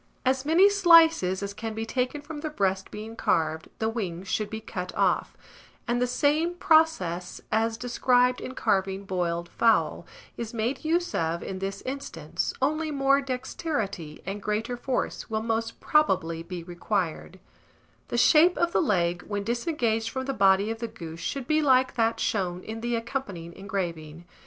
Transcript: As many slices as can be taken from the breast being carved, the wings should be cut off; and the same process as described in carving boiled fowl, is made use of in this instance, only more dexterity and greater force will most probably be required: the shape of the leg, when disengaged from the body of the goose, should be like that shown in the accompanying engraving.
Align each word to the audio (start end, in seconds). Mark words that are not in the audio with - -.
As 0.25 0.45
many 0.45 0.67
slices 0.67 1.43
as 1.43 1.53
can 1.53 1.75
be 1.75 1.85
taken 1.85 2.21
from 2.21 2.39
the 2.39 2.49
breast 2.49 2.89
being 2.89 3.15
carved, 3.15 3.67
the 3.77 3.87
wings 3.87 4.27
should 4.27 4.49
be 4.49 4.59
cut 4.59 4.91
off; 4.95 5.37
and 5.87 6.01
the 6.01 6.07
same 6.07 6.55
process 6.55 7.39
as 7.51 7.77
described 7.77 8.41
in 8.41 8.55
carving 8.55 9.05
boiled 9.05 9.47
fowl, 9.47 10.07
is 10.37 10.55
made 10.55 10.83
use 10.83 11.13
of 11.13 11.43
in 11.43 11.59
this 11.59 11.83
instance, 11.83 12.51
only 12.63 12.89
more 12.89 13.21
dexterity 13.21 14.23
and 14.25 14.41
greater 14.41 14.75
force 14.75 15.29
will 15.29 15.43
most 15.43 15.79
probably 15.79 16.41
be 16.41 16.63
required: 16.63 17.39
the 18.07 18.17
shape 18.17 18.57
of 18.57 18.71
the 18.71 18.81
leg, 18.81 19.21
when 19.27 19.43
disengaged 19.43 20.09
from 20.09 20.25
the 20.25 20.33
body 20.33 20.71
of 20.71 20.79
the 20.79 20.87
goose, 20.87 21.19
should 21.19 21.45
be 21.45 21.61
like 21.61 21.93
that 21.93 22.19
shown 22.19 22.63
in 22.63 22.81
the 22.81 22.95
accompanying 22.95 23.53
engraving. 23.53 24.25